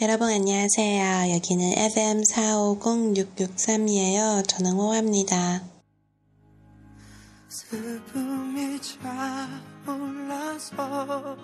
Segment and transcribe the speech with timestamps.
[0.00, 1.34] 여러분 안녕하세요.
[1.34, 4.46] 여기는 FM 450-6663이에요.
[4.46, 5.64] 저는 호화입니다.
[7.48, 8.78] 슬픔이
[9.84, 11.36] 차올라서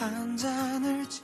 [0.00, 1.22] 한 잔을 채...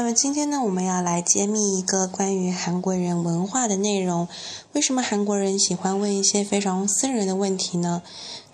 [0.00, 4.26] 那么今天呢，我们要来揭秘一个关于韩国人文化的内容。
[4.72, 8.00] 为什么韩国人喜欢问一些非常私人的问题呢？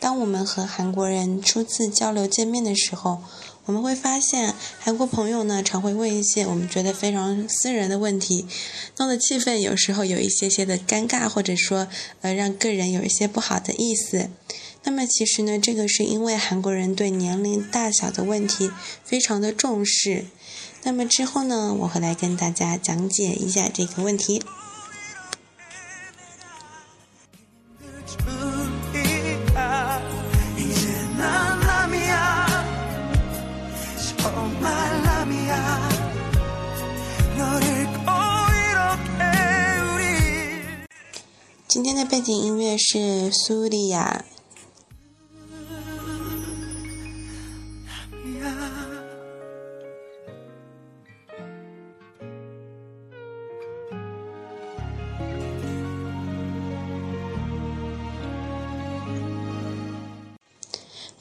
[0.01, 3.23] 当我们和韩国人初次交流见面的时候，
[3.67, 8.49] 我们会发现韩国朋友呢常会问一些我们觉得非常私人的问题，
[8.97, 11.87] 弄得气氛有时候有一些些的尴尬，或者说
[12.23, 14.31] 呃让个人有一些不好的意思。
[14.83, 18.73] 那么其实呢，这个是因为韩国人对年龄大小的问题
[19.05, 20.27] 非常的重视。
[20.87, 24.41] 那么之后呢，我会来跟大家讲解一下这个问题。
[41.67, 44.25] 今天的背景音乐是苏丽亚。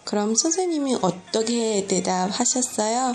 [0.03, 3.15] 그럼 선생님이 어떻게 대답하셨어요?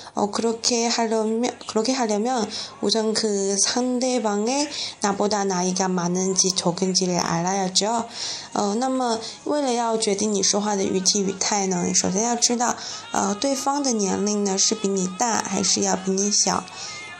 [0.20, 2.48] 어, 그렇게 하려면, 그렇게 하려면
[2.80, 4.68] 우선 그 상대방의
[5.00, 8.06] 나보다 나이가 많은지 적은지를 알아야죠.
[8.54, 12.74] 어, 那么为了要决定你说话的语气语态呢，首先要知道，
[13.12, 16.64] 呃，对方的年龄呢是比你大还是要比你小。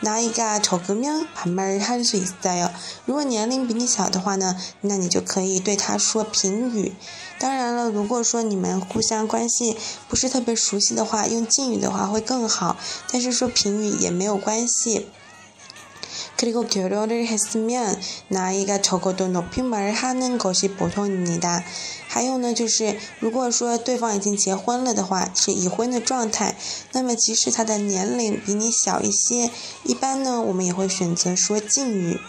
[0.01, 2.69] 나이가 적으면 반말을 할 수 있어요.
[3.05, 6.93] 如果年龄比你小的话呢，那你就可以对他说评语。
[7.39, 9.75] 当然了，如果说你们互相关系
[10.07, 12.77] 不是特别熟悉的话，用敬语的话会更好。
[13.11, 15.07] 但是说评语也没有关系。
[16.35, 21.63] 그리고 결혼을 했으면 나이가 적어도 높임말을 하는 것이 보통입니다.
[22.11, 26.55] 还有呢，就是如果说对方已经结婚了的话，是已婚的状态，
[26.93, 29.51] 那么即使他的年龄比你小一些，
[29.83, 32.19] 一般呢，我们也会选择说敬语。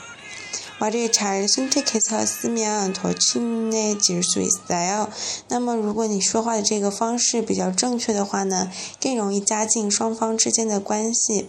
[0.81, 5.09] 말을 잘 선택해서 쓰면 더 친해질 수 있어요.
[5.49, 8.71] 那么如果你说话的这个方式比较正确的话呢，
[9.01, 11.49] 更容易加近双方之间的关系。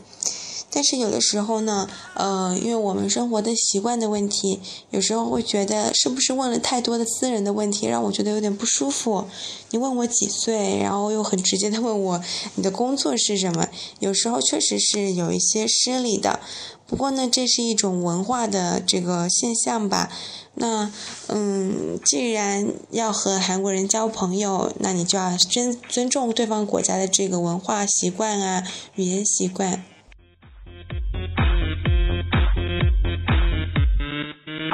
[0.74, 4.58] 但是有的时候呢，呃，因为我们生活的习惯的问题，
[4.90, 9.26] 有时候会觉得是不是问了太多的私人的问题，让我觉得有点不舒服。
[9.70, 12.20] 你问我几岁，然后又很直接的问我
[12.56, 13.68] 你的工作是什么，
[14.00, 16.40] 有时候确实是有一些失礼的。
[16.86, 20.10] 不过呢，这是一种文化的这个现象吧。
[20.56, 20.92] 那，
[21.28, 28.64] 嗯，既然要和韩国人交朋友，那你就要尊尊重对方国家的这个文化习惯啊，
[28.96, 29.84] 语言习惯。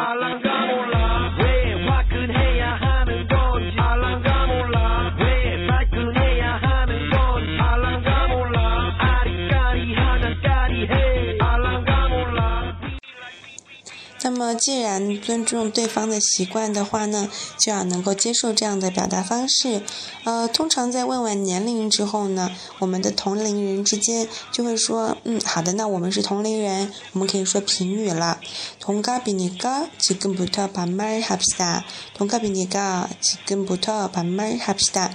[0.00, 0.49] 那
[14.39, 19.83] 么，既然尊重对方的习惯的话呢，就要能够接受这样的表达方式。
[20.23, 22.49] 呃，通常在问完年龄之后呢，
[22.79, 28.39] 我们的同龄人之间就会说：“嗯，好的，那我们是同龄人，我们可以说评语了。”
[28.79, 31.83] 同가비니까지금부터반말합시 다。
[32.15, 35.11] 同가비니까지금부터반말합시 다。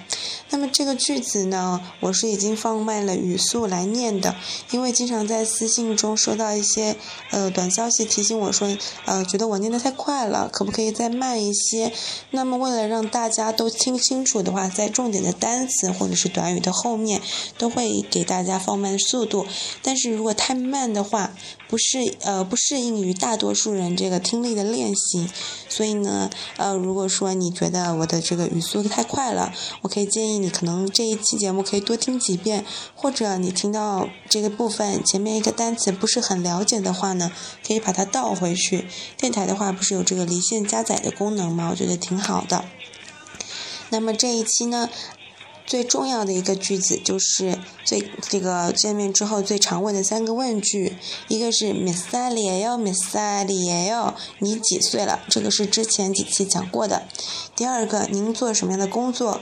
[0.49, 4.35] 那么这个句子呢，我是已经放慢了语速来念的，
[4.71, 6.95] 因为经常在私信中收到一些
[7.31, 8.65] 呃短消息提醒我说。
[9.05, 11.93] 呃，觉得我念的太快了，可不可以再慢一些？
[12.31, 17.21] 那么为了让大家都听清楚的话，在重点的单词或者是短语的后面
[17.57, 19.45] 都会给大家放慢速度。
[19.83, 21.31] 但是如果太慢的话，
[21.67, 25.29] 不适呃不适应于大多数人这个听力的练习。
[25.69, 32.65] 所以呢，呃如果说你觉得我的这个语速太快了，我可以建议你可能这一期节目可以多听几遍，
[32.95, 37.33] 或者你听到这个部分前面一个单词不是很了解的话呢，
[37.67, 38.87] 可以把它倒回去。
[39.17, 41.67] 电台的话不是有这个离线加载的功能吗？
[41.71, 42.63] 我觉得挺好的。
[43.89, 44.89] 那么这一期呢，
[45.65, 50.95] 最重要的一个句子就是最这个见面之后最常问的三个问句，
[51.27, 55.19] 一个是 Miss Sally 哟，Miss Sally 哟，你几岁了？
[55.27, 57.05] 这个是之前几期讲过的。
[57.53, 59.41] 第二个，您做什么样的工作？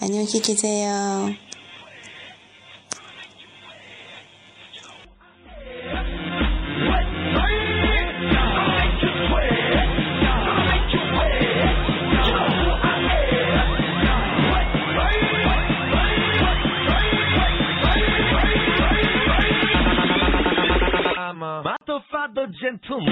[0.00, 1.34] 안녕히 계세요。
[21.18, 23.04] I'm a motherfucker gentleman.